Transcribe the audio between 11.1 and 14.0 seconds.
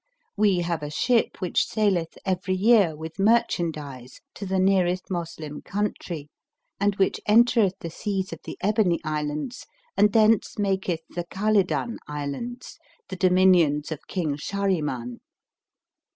the Khalidan Islands, the dominions of